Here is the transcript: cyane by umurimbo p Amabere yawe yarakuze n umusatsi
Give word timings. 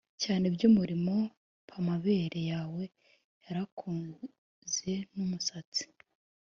cyane 0.23 0.45
by 0.55 0.63
umurimbo 0.69 1.15
p 1.67 1.69
Amabere 1.79 2.39
yawe 2.51 2.83
yarakuze 3.43 4.93
n 5.13 5.15
umusatsi 5.25 5.85